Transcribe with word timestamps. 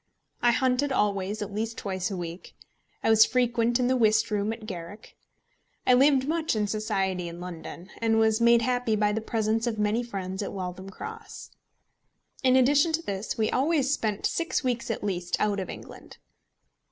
I 0.41 0.49
hunted 0.49 0.91
always 0.91 1.43
at 1.43 1.53
least 1.53 1.77
twice 1.77 2.09
a 2.09 2.17
week. 2.17 2.55
I 3.03 3.11
was 3.11 3.23
frequent 3.23 3.79
in 3.79 3.85
the 3.87 3.95
whist 3.95 4.31
room 4.31 4.51
at 4.51 4.61
the 4.61 4.65
Garrick. 4.65 5.15
I 5.85 5.93
lived 5.93 6.27
much 6.27 6.55
in 6.55 6.65
society 6.65 7.27
in 7.29 7.39
London, 7.39 7.89
and 7.99 8.17
was 8.17 8.41
made 8.41 8.63
happy 8.63 8.95
by 8.95 9.11
the 9.11 9.21
presence 9.21 9.67
of 9.67 9.77
many 9.77 10.01
friends 10.01 10.41
at 10.41 10.53
Waltham 10.53 10.89
Cross. 10.89 11.51
In 12.43 12.55
addition 12.55 12.91
to 12.93 13.03
this 13.03 13.37
we 13.37 13.51
always 13.51 13.93
spent 13.93 14.25
six 14.25 14.63
weeks 14.63 14.89
at 14.89 15.03
least 15.03 15.39
out 15.39 15.59
of 15.59 15.69
England. 15.69 16.17